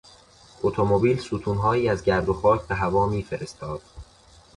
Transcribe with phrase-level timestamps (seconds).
[0.63, 3.81] اتومبیل ستونهایی از گرد و خاک به هوا میفرستاد.